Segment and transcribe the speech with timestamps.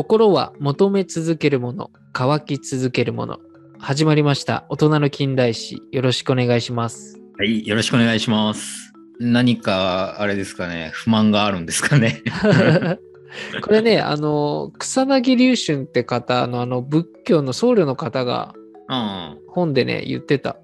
[0.00, 3.38] 心は求め続けるもの、乾き続けるもの。
[3.78, 4.64] 始まりました。
[4.70, 5.82] 大人の近代史。
[5.92, 7.20] よろしくお願いします。
[7.38, 8.94] はい、よろしくお願いします。
[9.18, 12.22] 何か、あれですかね、不満があるんですかね。
[13.60, 18.54] これね、あの、草薙龍春って方の、あの、仏教の僧侶の方が
[18.88, 19.38] うん。
[19.48, 20.56] 本でね、言ってた。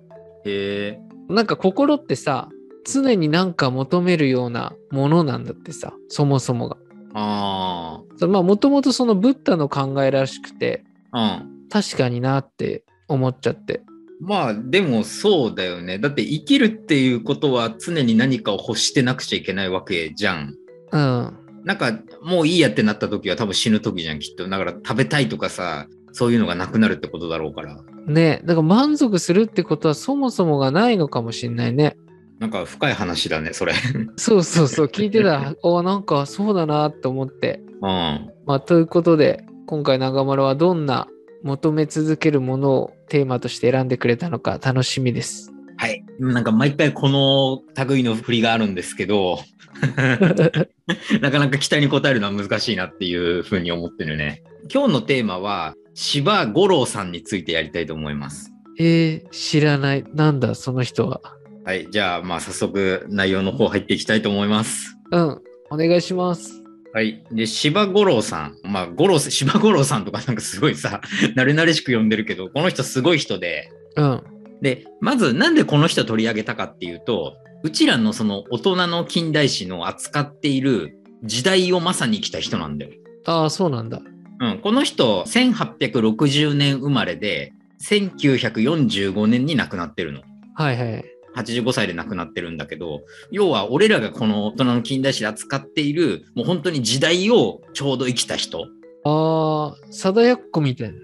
[0.46, 1.00] へえ。
[1.28, 2.48] なんか心ってさ、
[2.86, 6.78] 常になんか求めるようなものなんだってさ、そもそもが。
[7.18, 11.42] あそうまあ、もともとそのブッダの考えらしくて、あ。
[11.42, 11.56] うん。
[11.68, 13.82] 確かになって思っちゃって。
[14.20, 15.98] まあ、でもそうだよね。
[15.98, 20.54] だって生きるっていうことは常に何かを欲してなくちゃいけないわけじゃん。
[20.92, 21.62] うん。
[21.64, 24.46] なんか、もういいやってなった時は多分死ぬ時じゃん、きっと。
[24.48, 27.82] だから食べたいとかさ、そういうのがなくなるってことだろうから。
[28.06, 31.96] ねだから満足するってことはそもそもがないのかもしんないね。
[32.38, 33.72] なんか深い話だね、それ。
[34.16, 37.60] そうそうそう、聞いてたら、 おなんかそうだなと思って。
[37.82, 38.30] うん。
[38.46, 41.08] まあ、ということで、今回長丸はどんな
[41.42, 45.52] 求め続けるものをテーマとして選んでくれたのか楽しみです。
[45.76, 46.04] はい。
[46.18, 49.40] なんか毎回この類の振りがあるんですけど、
[51.20, 54.42] なかなか期待に応えるのは難しいなっていうふうに思ってるね。
[54.72, 58.52] 今日のテーマは、柴五郎さんについてやりたいと思います。
[58.78, 60.04] えー、知らない。
[60.14, 61.20] なんだ、その人は。
[61.66, 61.88] はい。
[61.90, 64.96] じゃあ、まあ早速内容の方入っていきたいと思います。
[65.10, 66.62] うん、お願いします。
[66.94, 67.24] はい。
[67.32, 68.54] で、柴五郎さん。
[68.62, 71.00] まあ、五郎、柴五郎さんとかなんかすごいさ、
[71.34, 74.22] 慣れ慣れしく呼んでるけど、この人すごい人で、うん、
[74.62, 82.92] で、まずなんでこの人取り上げたかっていうと、うちらのその大人の近代史の扱っている時代をまさに生きた人なんだよ。
[83.24, 84.00] ああ、そうなんだ。
[84.38, 90.20] うん、この人、1860年生まれで、1945年に亡くなってるの。
[90.54, 91.15] はいはい。
[91.36, 98.66] 85歳で亡くなってるんだけど、要は俺らがこの大人の近代史で扱っている、もう本当に時代をちょうど生きた人。
[99.04, 100.98] ああ、貞奴みたいな。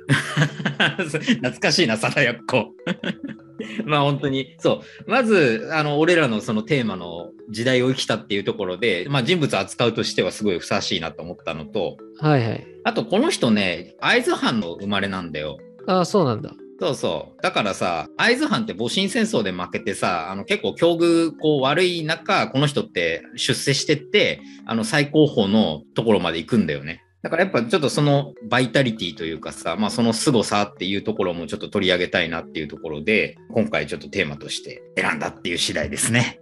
[1.06, 2.72] 懐かしいな、貞奴。
[3.86, 5.10] まあ本当に、そう。
[5.10, 12.66] まず、あの、俺らのそのテーマの時代を生きたっていうところで、まあ人物を扱うとしてはすごいふさわしいなと思ったのと、はいはい。
[12.84, 15.58] あとこの人ね、会津藩の生まれなんだよ。
[15.86, 16.52] ああ、そうなんだ。
[16.82, 17.42] そうそう。
[17.42, 27.04] だからさ、会津藩って戊辰戦争で負けてさ、あの結構境遇こう悪い中、この人って出世してって、あの最高峰のところまで行くんだよね。
[27.22, 36.40] だからやっぱちょっとそのバイタリティというかさ、まあその凄さっていうところもちょっと取り上げたいなっていうところで、今回ちょっとテーマとして選んだっていう次第ですね。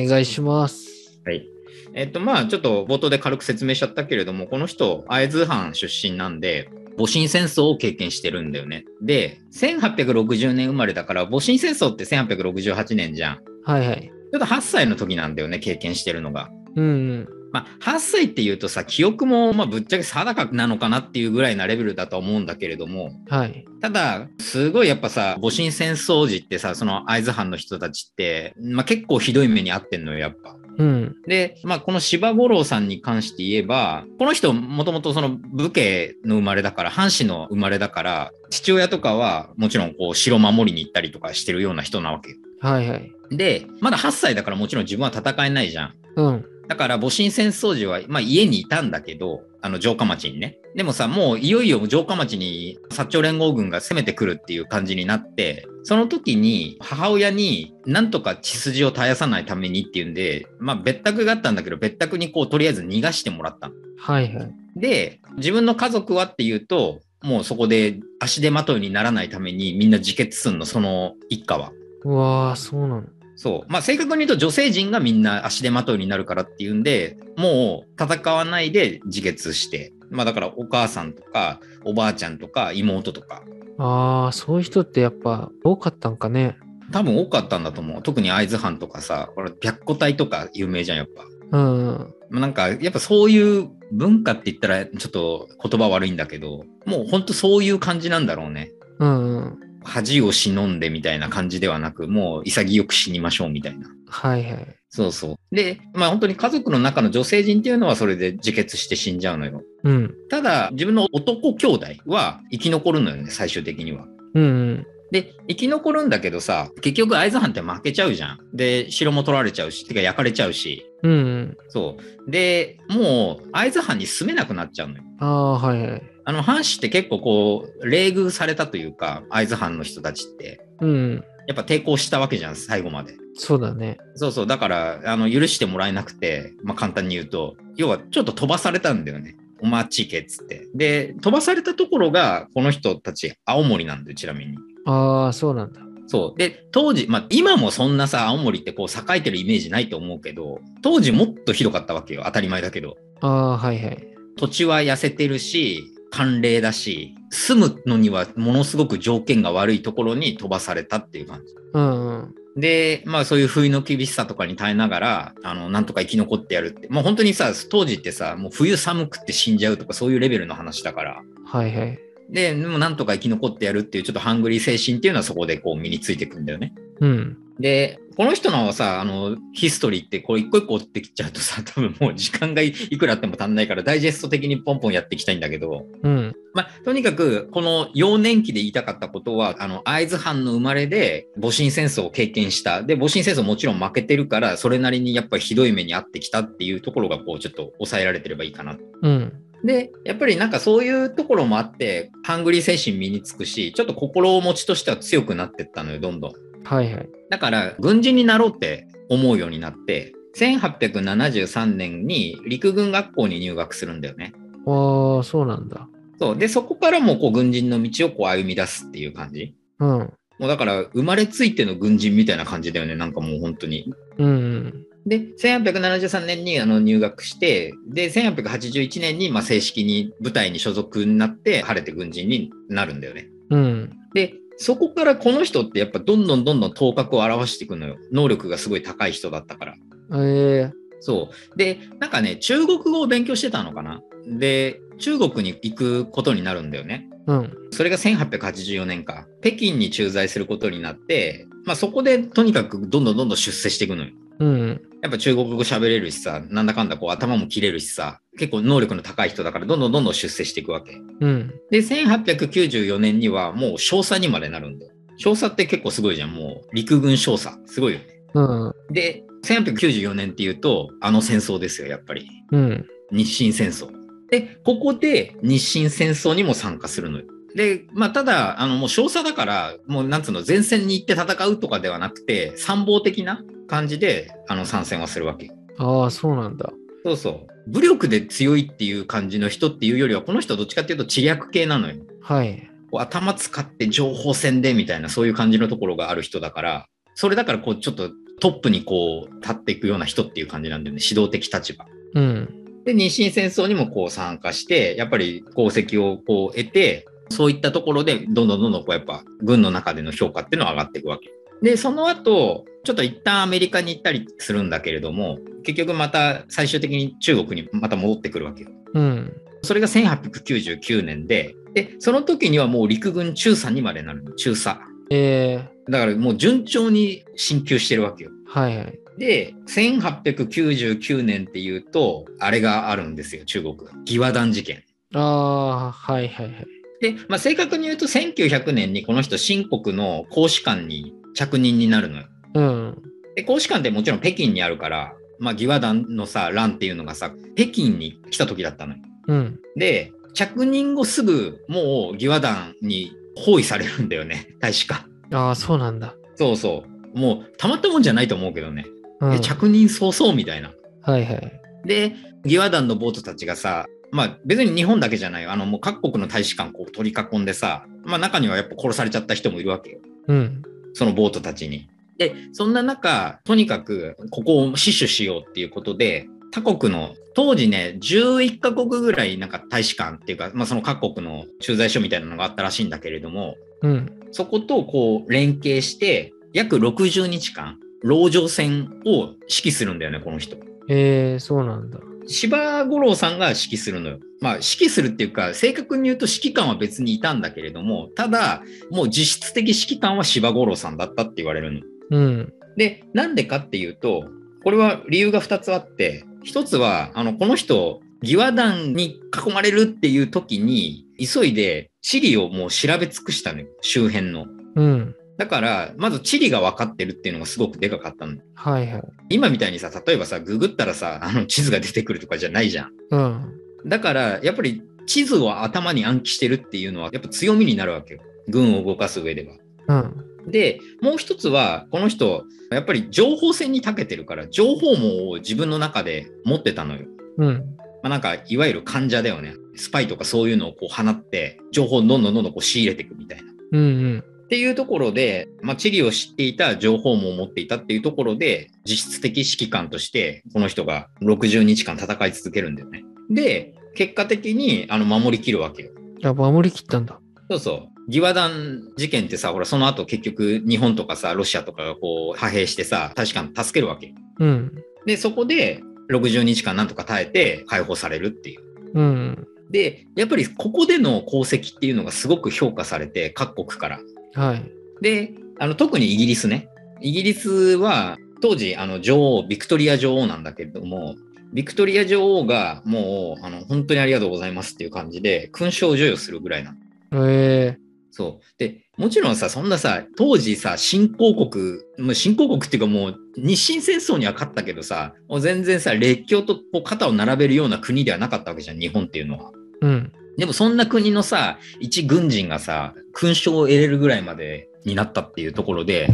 [0.00, 1.20] お願いします。
[1.26, 1.46] はい。
[1.92, 8.84] えっとまあちょっと冒頭で軽く説明しちゃったけれども、この人、会津藩出身なんで、戊辰戦争を経験してるんだよね。
[9.02, 13.38] で、1860年生まれだから、戊辰戦争って1868年じゃん。
[13.64, 14.10] はいはい。
[14.32, 16.50] ちょっと8歳の時なんだよね、経験してるのが。
[16.76, 17.28] うん、うん。
[17.52, 23.66] まあ、8歳っていうとさ、記憶もまぶっちゃけ定かなのかなっていうぐらいなレベルだと思うんだけれども、はい。
[23.80, 30.56] ただ、すごいやっぱさ、戊辰戦争時ってさ、その会津藩の人たちって、まあ結構ひどい目に遭ってんのよ、やっぱ。
[30.78, 31.16] うん。
[31.26, 42.36] で、まあ、この柴五郎さんに関して言えば、この人もともとその武家の生まれだから、藩士の生まれだから、父親とかはもちろんこう城守りに行ったりとかしてるような人なわけよ。
[42.60, 43.12] はいはい。
[43.30, 45.94] で、まだ8歳だからもちろん自分は戦えないじゃん。
[46.16, 46.44] うん。
[46.68, 50.58] だから戊辰戦争時は、まあ、家にいたんだけど、あの城下町にね。
[50.74, 63.74] でもさ、もういよいよ城下町に薩長連合軍が攻めてくるっていう感じになって、その時に母親になんとか血筋を絶やさないためにっていうんで、まあ別宅があったんだけど、別宅にこうとりあえず逃がしてもらったの。
[63.98, 64.54] はいはい。
[64.76, 71.72] で、自分の家族はっていうと、もうそこで足手まといにならないためにみんな自決すんの、その一家は。
[72.04, 73.04] うわあ、そうなの。
[73.42, 73.72] そう。
[73.72, 79.92] まあ、正確に言うと女性陣がみんな足手まといになるからっていうんで、もう戦わないで自決して。
[80.10, 83.42] まあ、だからお母さんとか、おばあちゃんとか、妹とか。
[83.78, 86.56] ああ、そういう人ってやっぱ多かったんかね。
[86.92, 88.02] 多分多かったんだと思う。
[88.02, 91.24] 特に会津藩とかさ、これ白虎隊とか有名じゃん、やっぱ。
[91.58, 92.14] うん。
[92.30, 98.70] まあなんか、やっぱそういう文化って言ったらちょっと言葉悪いんだけど、もうほんとそういう感じなんだろうね。
[99.00, 99.71] うんうん。
[99.84, 103.88] 恥を忍んでみたいな感じではなく、もう潔く死にましょうみたいな。
[104.08, 104.76] はいはい。
[104.88, 105.56] そうそう。
[105.56, 109.62] で、まあ本当に家族の中の女性陣っていうのはそれで自決して死んじゃうのよ。
[109.84, 110.14] うん。
[110.28, 114.06] ただ、自分の男兄弟は生き残るのよね、最終的には。
[114.34, 114.86] うんうん。
[115.12, 118.38] で、生き残るんだけどさ、結局会津藩って負けちゃうじゃん。
[118.54, 120.86] で、城も取られちゃうし、てか焼かれちゃうし。
[121.02, 121.56] うんうん。
[121.68, 122.30] そう。
[122.30, 125.02] で、もう会津藩に住めなくなっちゃうのよ。
[125.20, 126.11] ああ、はいはい。
[126.24, 130.64] あの、藩士って結構こう、冷遇されたというか、会津藩の人たちって。
[130.80, 131.24] うん。
[131.46, 133.14] やっぱ抵抗したわけじゃん、最後まで。
[133.34, 133.98] そうだね。
[134.14, 134.46] そうそう。
[134.46, 139.36] だから、あの、許してもらえなくて、まあ簡単に言うと、要はちょっと飛ばされたんだよね。
[139.60, 140.68] お待ちけっつって。
[140.74, 144.56] で、飛ばされたところが、この人たち、青森なんだよ、ちなみに。
[144.86, 145.80] ああ、そうなんだ。
[146.08, 146.38] そう。
[146.38, 152.22] で、当時、まあ、今もそんなさ、青森ってこう、栄えてるイメージないと思うけど、当時もっとひどかったわけよ。
[152.26, 152.96] 当たり前だけど。
[153.20, 154.08] ああ、はいはい。
[154.36, 161.54] 土地は痩せてるし、寒冷だし、住むのにはものすごく条件が悪いところに飛ばされたっていう感じ。
[161.72, 162.60] うんうん。
[162.60, 166.86] で、まあそういう冬の厳しさとかに耐えながら、あの、なんとか生き残ってやるって。
[166.88, 171.22] もう本当にさ、当時ってさ、もう冬寒くって死んじゃうとかそういうレベルの話だから。
[171.46, 171.98] はいはい。
[172.30, 176.74] で、でもなんとか生き残ってやるっていうちょっとハングリー精神っていうのはそこでこう身についてくんだよね。
[177.00, 177.38] うん。
[177.62, 186.32] で、この人のさ、あの、ヒストリーってこう一個一個追ってきちゃうとさ、 多分もう時間がいくらあっても足んないから、ダイジェスト的にポンポンやっていきたいんだけど、うん。
[186.54, 192.82] まあ、とにかく、この幼年期で言いたかったことは、あの、会津藩の生まれで、戊辰戦争を経験した。
[192.82, 198.76] で、戊辰戦争もちろん負けてるから、それなりにやっぱりひどい目に遭ってきたっていうところが、こう、ちょっと抑えられてればいいかな。
[199.02, 199.32] うん。
[199.64, 206.32] で、やっぱりなんかそういうところもあって、ハングリー精神身につくし、ちょっと心持ちとしては強くなってったのよ、どんどん。
[206.64, 207.08] はいはい。
[207.30, 214.32] だから、軍人になろうって思うようになって、1873年に陸軍学校に入学するんだよね。
[214.66, 215.88] ああ、そうなんだ。
[216.18, 216.36] そう。
[216.36, 219.54] で、そこからもうこう軍人の道をこう歩み出すっていう感じ。
[219.80, 219.88] うん。
[219.88, 222.94] もうだから、生まれついての軍人みたいな感じだよね。
[222.94, 223.92] なんかもう本当に。
[224.18, 224.86] うんうん。
[225.04, 233.28] で、1873年にあの入学して、で、1881年にまあ正式に部隊に所属になって、晴れて軍人になるんだよね。
[233.50, 233.90] うん。
[234.14, 237.96] で、そこからこの人ってやっぱどんどんどんどん頭角を現していくのよ。
[238.12, 239.74] 能力がすごい高い人だったから。
[240.14, 241.58] ええそう。
[241.58, 244.02] で、なんかね、中国語を勉強してたのかな。
[244.26, 247.08] で、中国に行くことになるんだよね。
[247.26, 247.52] うん。
[247.72, 249.26] それが1884年か。
[249.42, 254.10] 北京に駐在することになって、まあそこでとにかくどんどんどんどん出世していくのよ。
[254.38, 254.82] うん。
[255.02, 260.96] やっぱ中国語喋れるしさ、なんだかんだこう頭も切れるしさ、結構能力の高い人だからどんどんどんどん出世していくわけ。
[261.20, 261.52] うん。
[261.72, 264.92] で、1894年にはもう少佐にまでなるんだよ。
[265.16, 266.32] 少佐って結構すごいじゃん。
[266.32, 267.58] もう陸軍少佐。
[267.66, 268.06] すごいよね。
[268.34, 268.72] うん。
[268.90, 272.28] で、1894年っていうと、あの戦争ですよ、やっぱり。
[272.52, 272.86] うん。
[273.10, 273.90] 日清戦争。
[274.30, 277.24] で、ここで日清戦争にも参加するのよ。
[277.56, 285.50] で、まあ、ただ、あの、もう少佐だから、もう、なんつうの、前線に行って戦うとかではなくて、参謀的な感じで、あの、参戦はするわけ。
[285.78, 286.70] ああ、そうなんだ。
[287.06, 287.70] そうそう。
[287.70, 291.94] 武力で強いっていう感じの人っていうよりは、この人どっちかっていうと、知略系なのよ。
[292.20, 292.70] はい。
[292.92, 301.00] 頭使って情報戦でみたいな、そういう感じのところがある人だから、それだから、こう、ちょっとトップにこう、立っていくような人っていう感じなんだよね。
[301.02, 301.86] 指導的立場。
[302.14, 302.82] うん。
[302.84, 311.30] で、日清戦争にもこう参加して、やっぱり功績をこう得て、そういったところで、どんどんどんどんこうやっぱ軍の中での評価っていうのは上がっていくわけ。
[311.62, 318.70] で、その後、ちょっと一旦アメリカに行ったりするんだけれども、結局また最終的に中国にまた戻ってくるわけよ。
[318.94, 319.32] うん。
[319.62, 324.78] それが1899年で、で、その時にはもう陸軍中佐にまでなるの、中佐。
[325.10, 328.30] ええだからもう順調に進級してるわけよ。
[328.46, 328.98] はいはい。
[329.18, 333.76] で、1899年っていうと、あれがあるんですよ、中国。
[334.06, 334.82] 義和団事件。
[335.14, 336.66] ああ、はいはいはい。
[337.00, 342.24] で、まあ、正確に言うと1900年にこの人、新国の公使館に着任になるのよ。
[342.54, 343.02] うん。
[343.34, 349.00] で、公使館ってもちろん北京にあるから、まあ、義和団のさ、乱っていうのがさ、北京に来た時だったのよ。
[349.28, 349.60] うん。
[349.76, 355.06] で、着任後すぐ、もう義和団に包囲されるんだよね、大使館。
[355.32, 356.14] ああ、そうなんだ。
[356.36, 356.84] そうそ
[357.14, 357.18] う。
[357.18, 358.86] もう、たまったもんじゃないと思うけどね。
[359.20, 359.30] うん。
[359.32, 360.72] で着任早々みたいな。
[361.02, 361.60] はいはい。
[361.84, 365.52] で、義和団のボートたちがさ、まあ別に日本だけじゃないよ。
[365.52, 370.00] あのもう各国の大使館こう取り囲んでさ、まあ中にはやっぱ殺されちゃった人もいるわけよ。
[370.28, 370.62] うん。
[370.92, 371.88] そのボートたちに。
[372.18, 384.12] で、そんな中、とにかくここを死守しようっていうことで、他国の当時ね、11カ国ぐらいなんか大使館っていうか、まあその各国の駐在所みたいなのがあったらしいんだけれども、うん。
[384.30, 390.56] そことこう連携して、約60日間、籠城戦を指揮するんだよね、この人。
[390.88, 391.98] ええそうなんだ。
[392.26, 394.18] 柴五郎さんが指揮するのよ。
[394.40, 401.80] まあ、指揮するっていうか、正確に言うと指揮官は別にいたんだけれども、ただ、もう実質的指揮官は柴五郎さんだったって言われるの。
[402.10, 402.52] うん。
[402.76, 404.24] で、なんでかっていうと、
[404.64, 414.46] これは理由が2つあって、1つは、あの、この人、義和団に囲まれるっていう時に、急いで地理をもう調べ尽くしたのよ、周辺の。
[414.76, 415.14] うん。
[415.38, 418.36] だから、まず地理が分かってるっていうのがすごくでかかったの。
[418.54, 419.02] はいはい。
[419.30, 422.90] 今みたいにさ、例えばさ、ググったらさ、あの地図が出てくるとかじゃないじゃん。
[423.10, 423.54] うん。
[423.86, 428.20] だから、やっぱり地図を頭に暗記してるっていうのは、やっぱ強みになるわけよ。
[428.48, 429.46] 軍を動かす上で
[429.88, 430.02] は。
[430.02, 430.50] うん。
[430.50, 437.06] で、もう一つは、この人、やっぱり情報戦に長けてるから、情報網を自分の中で持ってたのよ。
[437.38, 437.64] うん。
[438.02, 439.54] まあ、なんかいわゆる患者だよね。
[439.76, 443.44] スパイとかそういうのをこう放って、情報をどんどんどんどんこう仕入れていくみたいな。
[443.72, 444.24] うんうん。
[444.52, 453.02] っていうところで、まあ、地理を知っていた情報も持っていたっていうところで、実質的指揮官として、この人が60日間戦い続けるんだよね。
[453.30, 455.92] で、結果的にあの守りきるわけよ。
[456.22, 457.18] あ、守りきったんだ。
[457.50, 457.88] そうそう。
[458.08, 464.14] 義和団事件ってさ、ほら、その後結局日本とかさ、ロシアとかがこう派兵してさ、大使館助けるわけよ。
[464.38, 464.84] うん。
[465.06, 465.80] で、そこで
[466.10, 468.60] 60日間なんとか耐えて解放されるっていう。
[468.92, 469.48] うん。
[469.70, 474.00] で、やっぱりここでの功績っていうのがすごく評価されて、各国から。
[474.34, 474.70] はい。
[475.02, 476.68] で、あの特にイギリスね。
[477.00, 481.16] イギリスは当時、あの女王、ビクトリア女王なんだけれども、
[481.52, 486.74] ビクトリア女王がもうあの本当にありがとうございますっていう感じで勲章を授与するぐらいな
[487.10, 487.28] の。
[487.28, 487.76] え
[488.12, 488.58] そう。
[488.58, 499.50] で、もちろんさ、そんなさ、当時さ、新興国、もう新興国っていうかもう日清戦争には勝ったけどさ、もう全然さ、列強とこう肩を並べるような国ではなかったわけじゃん、日本っていうのは。
[499.82, 500.12] ー、うん。
[500.36, 506.08] でもそんな国のさ、一軍人がさ、勲章を得れるぐらいまでになったっていうところで、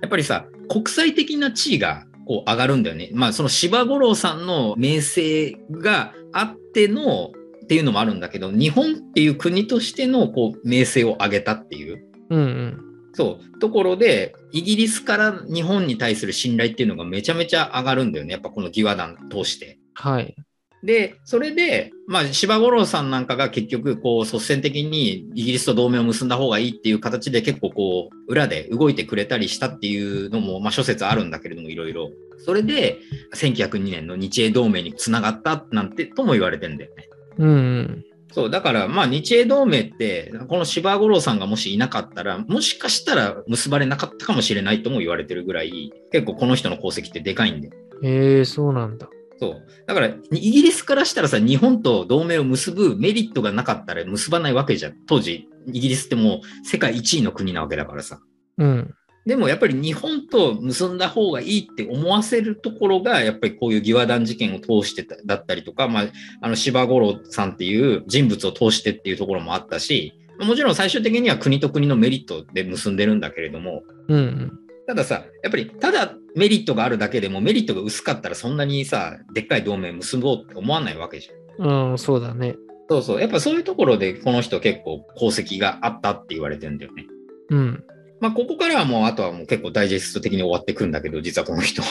[0.00, 3.10] やっぱりさ、国際的な地位がこう上がるんだよね。
[3.12, 7.32] まあその柴五郎さんの名声があっての
[7.62, 12.04] っていうのもあるんだけど、日本っていう国としてのこう名声を上げたっていう。
[12.30, 12.80] うんうん。
[13.14, 13.58] そう。
[13.58, 18.32] ところで、イギリスから日本に対する信頼っていうのがめちゃめちゃ上がるんだよね。
[18.32, 19.78] やっぱこの義和団通して。
[19.94, 20.34] はい。
[20.82, 32.10] で、それで、まあ、柴五郎さんなんかが結局、こう、率先的にイギリスと同盟を結んだ方がいいっていう形で結構こう、裏で動いてくれたりしたっていうのも、まあ、諸説あるんだけれども、いろいろ。
[32.38, 32.98] それで、
[33.34, 37.08] 1902年の日英同盟につながったなんて、とも言われてんだよね。
[37.38, 38.04] うんうん。
[38.32, 47.74] そう、だから、まあ、日英同盟って、この柴五郎さんがもしいなかったら、もしかしたら結ばれなかったかもしれないとも言われてるぐらい、結構この人の功績ってでかいんだよ。
[48.02, 49.08] えー、そうなんだ。
[49.42, 49.62] そう。
[49.88, 54.94] だから、イギリスからしたらさ、日本と同盟を結ぶメリットがなかったら結ばないわけじゃん。
[55.08, 58.20] 当時、イギリスってもう世界一位の国なわけだからさ。
[58.58, 58.94] うん。
[59.26, 66.04] でもやっぱり日本と結んだ方がいいって思わせるところが、やっぱりこういう義和団事件を通してただったりとか、まあ、
[66.40, 74.61] あの柴五郎さんっていう人物を通してっていうところもあったし、もちろん最終的には国と国のメリットで結んでるんだけれども、うんうん。
[74.92, 81.90] たださ、やっぱりただメリットがあるだけでもメリットが薄かったらそんなにさ、でっかい同盟結ぼうって思わないわけじゃん。
[81.90, 82.56] うん、そうだね。
[82.90, 83.20] そうそう。
[83.22, 87.06] やっぱそういうところでこの人結構功績があったって言われてんだよね。
[87.48, 87.84] うん。
[88.20, 91.82] まあここからはもうあとはもう結構ダイジェスト的に終わってくんだけど、実はこの人。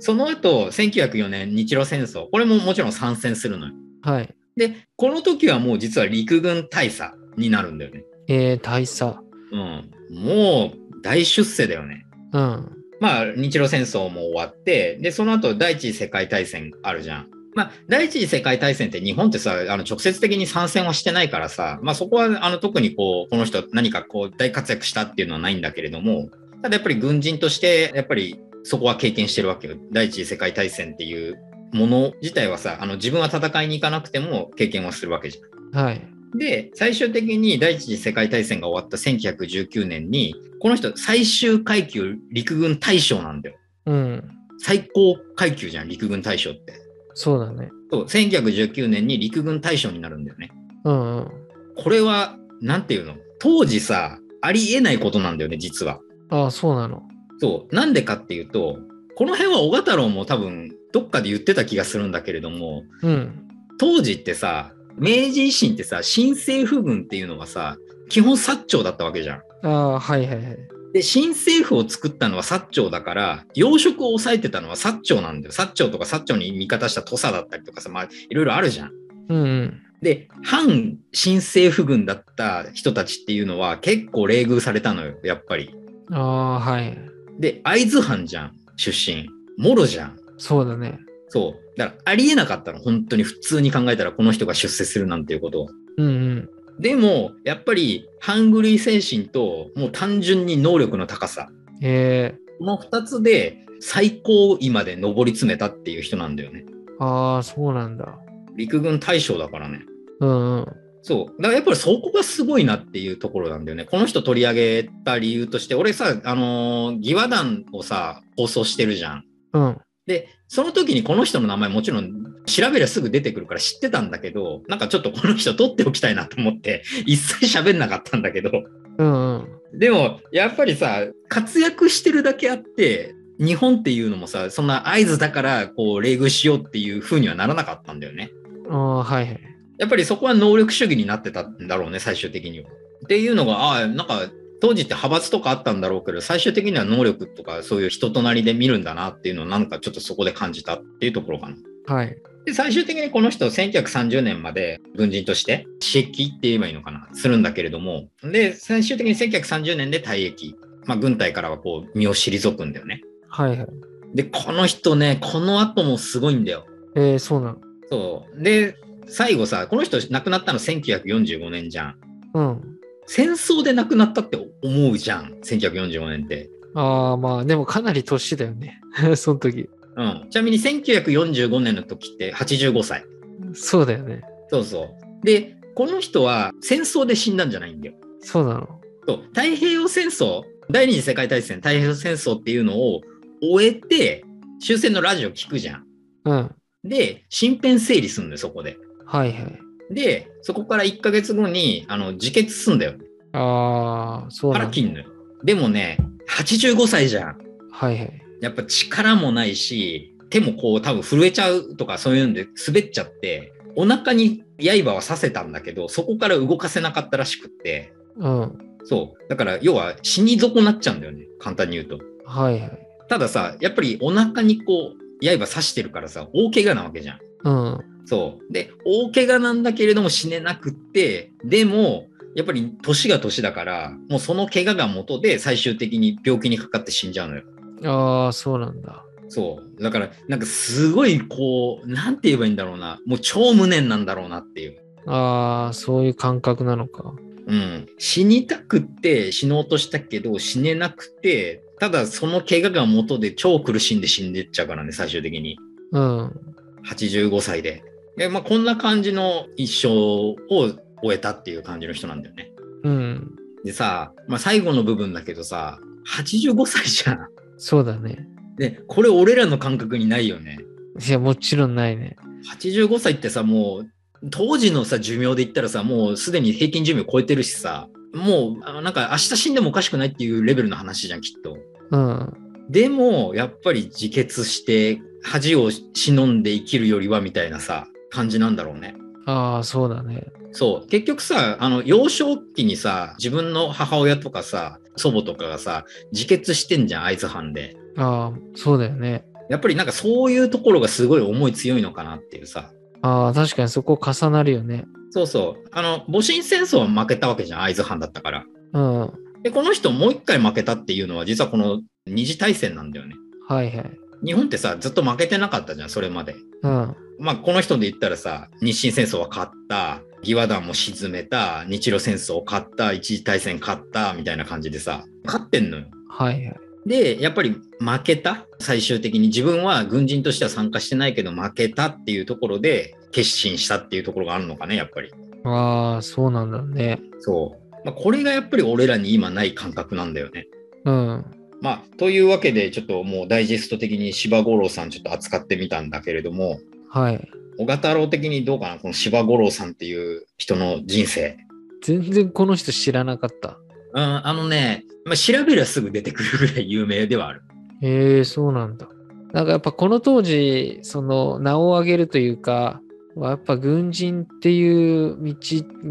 [0.00, 2.26] その後、1904年日露戦争。
[2.32, 3.72] これももちろん参戦するのよ。
[4.02, 4.34] はい。
[4.56, 8.02] で、この時はもう実は陸軍大佐になるんだよね。
[8.26, 9.16] えー、大佐。
[9.52, 9.90] うん。
[10.10, 12.04] もう大出世だよね。
[12.32, 12.78] うん。
[13.00, 17.26] まあ、日露戦争も終わって、で、その後、第一次世界大戦あるじゃん。
[17.54, 26.28] まあ、第一次世界大戦って日本ってさ、あの、直接的に参戦はしてないからさ、まあ、そこは、あの、特にこう、この人何かこう、大活躍したっていうのはないんだけれども、
[26.62, 29.76] ただやっぱり軍人として、やっぱりそこは経験してるわけよ。
[29.92, 31.38] 第一次世界大戦っていう
[31.72, 35.84] もの自体はさ、あの、自分は戦いに行かなくても経験はするわけじゃん。
[35.84, 36.00] はい。
[36.36, 43.56] で、最終的に第一次世界大戦が終わった1919年に、この人最終階級陸軍大将なんだよ。
[43.86, 44.24] うん。
[44.58, 46.74] 最高階級じゃん、陸軍大将って。
[47.14, 47.70] そうだね。
[47.90, 50.50] そう、1919年に陸軍大将になるんだよね。
[50.84, 51.30] うんうん。
[51.76, 53.14] これは、なんていうの？
[53.38, 56.00] 当時さ、ありえないことなんだよね、実は。
[56.30, 57.02] ああ、そうなの。
[57.38, 58.78] そう、なんでかっていうと、
[59.14, 63.44] この辺は小太郎も多分、どっかで言ってた気がするんだけれども、うん。
[63.78, 67.76] 当時ってさ、明治維新ってさ、新政府軍っていうのはさ、
[68.08, 69.42] 基本薩長だったわけじゃん。
[69.62, 70.58] ああ、はいはいはい。
[70.92, 75.52] で、新政府を作ったのは薩長だから、養殖を抑えてたのは薩長なんだよ。
[75.52, 78.92] 薩長とか薩長に味方した土佐だったりとかさ、まあ、いろいろあるじゃん。
[79.28, 79.82] うんうん。
[80.00, 85.74] で、反新政府軍だった人たちっていうのは結構冷遇されたのよ、やっぱり。
[86.10, 86.96] ああ、はい。
[87.38, 89.28] で、会津藩じゃん、出身。
[89.58, 90.18] もろじゃん。
[90.38, 90.98] そうだね。
[91.28, 91.78] そう。
[91.78, 95.68] だから、ありえなかったの、本当に普通に考えたらこの人が出世するなんていうことを。
[95.98, 96.50] うんうん。
[96.78, 101.48] でも、やっぱり、ハングリー精神と、もう単純に能力の高さ。
[101.82, 106.64] えこの二つで最高位まで上り詰めたっていう人なんだよね。
[107.00, 108.18] ー、ああ、そうなんだ。
[108.56, 109.80] 陸軍大将だからね。
[110.20, 110.66] うんうん。
[111.02, 111.42] そう。
[111.42, 113.84] だからやっぱりそこがすごいなっていうところなんだよね。
[113.84, 119.24] この人取り上げた理由として、俺さ、あのー、義和団をさ、放送してるじゃん。
[119.52, 119.78] うん。
[120.06, 128.50] で、その時にこの人の名前もちろん調べりゃすぐ出てくるから知ってたんだけど、なんかちょっとこの人取っておきたいなと思って、 一切喋んなかったんだけど、
[128.98, 129.78] うんうん。
[129.78, 138.30] でも、やっぱりさ、活躍してるだけあって、日本っていうのもさ、そんな合図だから、こう、礼遇しようっていう風にはならなかったんだよね。
[138.68, 139.40] ああ、はいはい。
[139.78, 142.68] やっぱりそこは能力主義になってたんだろうね、最終的には。
[143.04, 144.28] っていうのが、ああ、なんか
[144.60, 151.94] 当時って派閥とかあったんだろうけど、最終的には能力とかそういう人となりで見るんだなっていうのをなんかちょっとそこで感じたっていうところかな。
[151.94, 152.16] はい。
[152.48, 160.56] で、最終的にこの人、1930年まで軍人として、死役って言えばいいのかな、するんだけれども、で、最終的に1930年で退役。
[160.86, 163.02] まあ、軍隊からはこう、身を退くんだよね。
[163.28, 163.68] はいはい。
[164.14, 166.64] で、この人ね、この後もすごいんだよ。
[166.96, 167.58] えー、そうなの。
[167.90, 168.42] そう。
[168.42, 168.76] で、
[169.06, 171.96] 最後さ、この人亡くなったの1945年じゃん。
[172.32, 172.62] うん。
[173.06, 175.34] 戦争で亡くなったって思うじゃん。
[175.44, 176.48] 1945年って。
[176.74, 178.80] ああ、まあ、でもかなり年だよね。
[179.16, 179.68] その時。
[179.98, 180.30] うん。
[180.30, 183.04] ちなみに1945年の時って85歳。
[183.52, 184.22] そうだよね。
[184.48, 185.26] そうそう。
[185.26, 187.94] で、この人は戦争で死んだんじゃないんだよ。
[188.20, 188.80] そうなの。
[189.06, 193.00] そう太平洋戦争、第二次世界大戦、太平洋戦争っていうのを
[193.42, 194.24] 終えて、
[194.60, 195.84] 終戦のラジオ聞くじゃん。
[196.24, 196.54] うん。
[196.84, 198.76] で、身辺整理すんのよ、そこで。
[199.04, 199.94] はいはい。
[199.94, 202.94] で、そこから1ヶ月後に、あの、自決すんだよ。
[203.32, 204.64] ああ、そうなの。
[204.66, 205.06] 腹切んのよ。
[205.42, 207.38] でもね、85歳じゃん。
[207.72, 208.27] はいはい。
[208.40, 218.58] やっぱ力もないし、手もこう多分震えちゃうとかそういうんで滑っちゃって、お腹に刃は刺せたんだけど、そこから動かせなかったらしくって、うん。
[218.84, 219.28] そう。
[219.28, 221.26] だから要は死に損なっちゃうんだよね。
[221.38, 221.98] 簡単に言うと。
[222.24, 222.88] はいはい。
[223.08, 227.20] たださ、やっぱりお腹にこう、刃刺してるからさ、大怪我なわけじゃん。
[227.44, 227.84] うん。
[228.06, 228.52] そう。
[228.52, 237.42] で、大怪我なんだけれども死ねなくって、でも、やっぱり年が年だから、もうその怪我が元で最終的に病気にかかって死んじゃうのよ。
[237.84, 239.04] ああ、そうなんだ。
[239.28, 239.82] そう。
[239.82, 242.98] だから、なんかすごいこう、なんて言えばいいんだろうな。
[243.06, 244.78] もう超無念なんだろうなっていう。
[245.06, 247.14] ああ、そういう感覚なのか。
[247.46, 247.86] うん。
[247.98, 255.58] 死にたくって死のうとしたけど死ねなくて、ただその怪我が元で超苦しんで死んでっちゃうからね、最終的に。
[255.92, 256.40] うん。
[256.86, 257.82] 85歳で。
[258.16, 262.52] で、まあこんな感じの一生を終えたっていう感じの人なんだよね。
[262.84, 263.36] うん。
[263.64, 267.28] でさ、まあ最後の部分だけどさ、85歳じゃん。
[267.58, 268.26] そうだね。
[268.56, 270.58] で、これ俺らの感覚にないよね。
[271.06, 272.16] いや、もちろんないね。
[272.54, 273.90] 85歳ってさ、もう、
[274.30, 281.56] 当時のさ、寿命で言ったらさ、もうすでに平均寿命超えてるしさ、もう、あなんか明日死んでもおかしくないっていうレベルの話じゃん、きっと。
[281.90, 282.32] うん。
[282.70, 288.94] でも、やっぱり自決して、恥を忍んで生きるよりは、みたいなさ、感じなんだろうね。
[289.26, 290.26] ああ、そうだね。
[290.52, 290.88] そう。
[290.88, 297.76] 結局さ、あの、幼少期にさ、自分の母親とかさ、祖母とかがさ、自決してんじゃん、会津藩で。
[297.96, 299.24] ああ、そうだよね。
[299.48, 302.70] やっぱりなんかそういうところがすごい思い強いのかなっていうさ。
[303.02, 304.84] ああ、確かにそこ重なるよね。
[305.10, 305.68] そうそう。
[305.72, 308.44] あの、戊辰戦争は負けたわけじゃん、会津藩だったから。
[308.74, 309.00] うん。
[309.00, 313.14] はで、この人もう一回負けたっていうのは、実はこの二次大戦なんだよね。
[313.50, 313.98] いはい。
[314.24, 316.36] 日本ってさ、ずっと負けてなかったじゃん、それまで。
[316.62, 316.96] うん。
[317.20, 325.86] まあ、この人で言ったらさ、日清戦争は勝った、義和団も沈めた、日露戦争を勝った、一次大戦勝った、みたいな感じでさ、勝ってんのよ。
[326.08, 326.56] はいはい。
[326.86, 328.46] で、やっぱり負けた？
[328.60, 335.10] 最終的に自分は軍人としては参加してないけど負けたっていうところで決心したっていうところがあるのかね、やっぱり。
[335.44, 336.98] ああ、そうなんだね。
[337.20, 337.74] そう。
[337.84, 340.46] まあ、これがやっぱり俺らに今ない感覚なんだよね。
[340.84, 341.24] うん。
[341.60, 347.28] まあ、というわけで、ちょっともうダイジェスト的に柴五郎さんちょっと扱ってみたんだけれども、はい。
[347.58, 348.78] 小型郎的にどうかな？
[348.78, 351.36] この柴五郎さんっていう人の人生。
[351.82, 353.58] 全然この人知らなかった。
[353.94, 357.42] うん、あのね、まあ、調べりゃすぐ出てくるぐらい有名ではある。
[357.82, 358.88] へえ、そうなんだ。
[359.32, 362.80] なんかやっぱこの当時、その名を上げるというか、
[363.16, 365.34] やっぱ軍人っていう道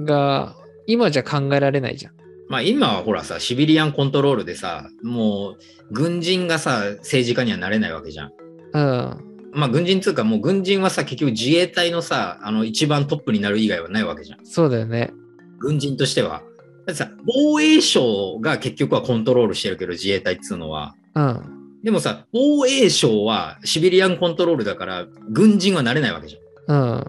[0.05, 2.13] が今じゃ考えられないじゃん。
[2.47, 5.57] まあ今はほらさ、シビリアンコントロールでさ、もう
[5.91, 8.31] 軍人がさ、政治家にはなれないわけじゃん。
[8.73, 9.36] うん。
[9.57, 14.45] まあ軍人つうかもう軍人はさ、結局自衛隊のさ、あの一番トップになる以外はないわけじゃん。
[14.45, 15.11] そうだよね。
[15.59, 16.43] 軍人としては。
[16.85, 20.93] だってさ、防衛省が結局はコントロールしてるけど、自衛隊っつうのは。
[21.15, 21.81] うん。
[21.83, 26.95] でもさ、防衛省はシビリアンコントロールだから、軍人はなれないわけじゃん。
[26.95, 27.03] うん。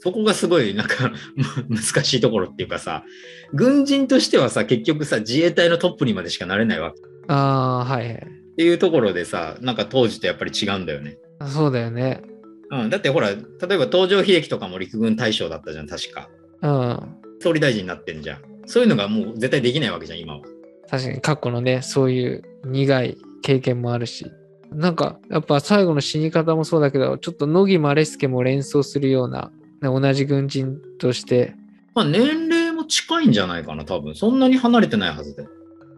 [0.00, 1.10] そこがすごいなんか
[1.70, 3.02] 難しいところっていうかさ、
[3.54, 7.00] 軍人としてはさ、結局さ、自衛隊のトップにまでしかなれないわけ。
[7.00, 8.26] っああ、はいはい。
[8.56, 11.16] ていうところでさ、なんか当時とやっぱり違うんだよね。
[11.46, 12.22] そうだよね。
[12.70, 13.38] うん、だってほら、例え
[13.78, 16.28] ば東条英機とかも陸軍大将だったじゃん、確か。
[16.62, 17.16] うん。
[17.40, 18.38] 総理大臣になってんじゃん。
[18.66, 20.40] そういうのがもう絶対できないわけじゃん、今は。
[20.90, 24.30] 確かに過去のね、そういう苦い経験もあるし。
[24.72, 29.52] なんか、やっぱ最後の死に方もそうだけど、ちょっと乃木マ助も連想するような、
[29.82, 31.54] ね同じ軍人として、
[31.94, 34.14] まあ年齢も近いんじゃないかな、多分。
[34.14, 35.46] そんなに離れてないはずで。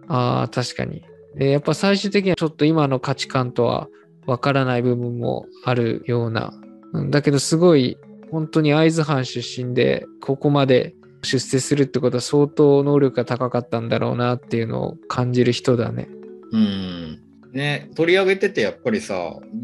[0.08, 1.02] ああ、確かに。
[1.36, 3.88] で、やっぱ最終的にはちょっと今の価値観とは
[4.26, 6.52] わからない部分もあるような。
[6.92, 7.98] うんだけどすごい
[8.30, 16.08] 本当に会津藩出身で、ここまで出世するってことは相当能力が高かったんだろうなっていうのを感じる人だね。
[16.52, 17.22] うん。
[17.52, 19.14] ね、取り上げててやっぱりさ、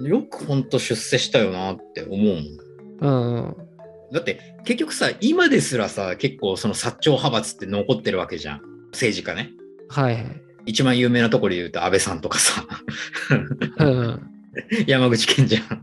[0.00, 2.42] よくほんと出世したよなって思うもん。
[3.00, 3.56] うんうん。
[4.12, 8.60] だって結局さ、今ですらさ、結構その薩長派閥って残ってるわけじゃん。
[8.92, 9.50] 政治家ね。
[9.88, 10.42] はいはい。
[10.64, 12.64] 一番有名なところで言うと安倍さんとかさ、
[13.78, 14.32] うんうん。
[14.86, 15.82] 山口県じゃん。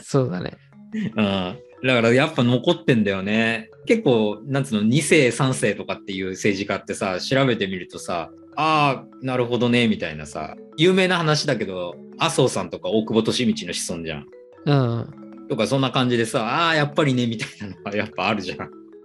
[0.00, 0.56] そうだね。
[0.94, 1.58] うん。
[1.86, 3.70] だからやっぱ残ってんだよね。
[3.86, 14.26] 結構、なんつうの、2世、3世とかっていう政治家ってさ、調べてみるとさ、ああ、なるほどね、みたいなさ、有名な話だけど、麻生さんとか大久保利通の子孫じゃん。
[14.66, 15.46] うん。
[15.48, 18.58] とか、そんな感じでさ、ああ、やっぱりね、みたいなのは やっぱあるじゃん。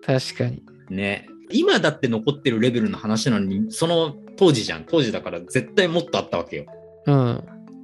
[0.05, 0.63] 確かに。
[0.89, 1.27] ね。
[1.51, 4.85] 今だって残ってるレベルの話なのに、その当時じゃん。
[4.85, 6.65] 当時だから絶対もっとあったわけよ。
[7.05, 7.43] うん。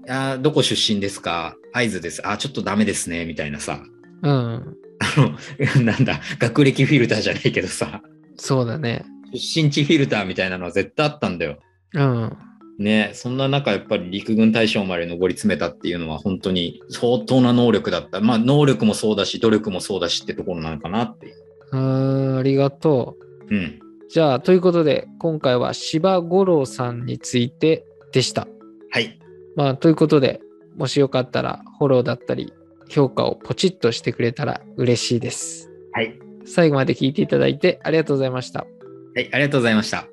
[0.10, 1.56] あーどこ出身ですか？
[1.72, 2.26] 会津です。
[2.28, 3.26] あーちょっとダメですね。
[3.26, 3.80] みたいなさ。
[4.24, 4.32] うん。
[4.32, 4.65] あ
[5.17, 5.36] の、
[5.84, 8.02] なんだ、学歴フィルターじゃないけどさ、
[8.36, 9.06] そうだね。
[9.34, 11.60] 出身地フィルターみたいなのは絶対あったんだよ。
[11.93, 12.38] うん。
[12.80, 18.22] ね、そんな中、やっぱり陸軍大将まで上り詰めたっていうのは本当に相当な能力だった。
[18.22, 21.36] まあ、能力もそうだし、努力もそうだしってところなのかなっていう。
[21.74, 21.80] うー
[22.36, 23.17] ん、ありがと
[23.50, 23.54] う。
[23.54, 23.80] うん。
[24.10, 28.48] じゃあ、ということで、今回は柴五郎さんについてでした。
[28.91, 29.18] はい。
[29.60, 30.39] まあ、ということで、
[30.78, 32.54] もしよかったら、フォローだったり、
[32.88, 35.69] 評価をポチッとしてくれたら嬉しいです。
[35.91, 36.17] はい。
[36.45, 38.62] 最後まで聞いていただいてありがとうございました。
[38.62, 40.08] はい、ありがとうございました。